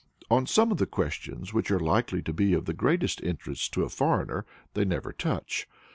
[0.31, 3.83] On some of the questions which are likely to be of the greatest interest to
[3.83, 5.67] a foreigner they never touch.